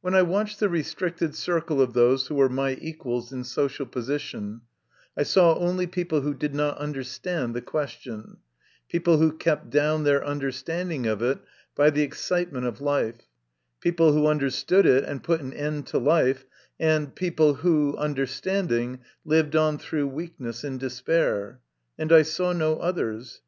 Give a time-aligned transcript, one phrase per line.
[0.00, 4.60] When I watched the restricted circle of those who were my equals in social position,
[5.16, 8.36] I saw only people who did not understand the question,
[8.88, 11.40] people who kept down their understanding of it
[11.74, 13.22] by the excitement of life,
[13.80, 16.44] people who understood it and put an end to life,
[16.78, 21.58] and people who, understanding, lived on through weakness, in despair.
[21.98, 23.40] And I saw no others.